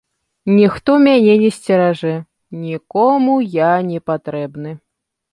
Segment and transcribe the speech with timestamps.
[0.59, 2.13] Ніхто мяне не сцеражэ,
[2.63, 4.71] нікому я не патрэбны.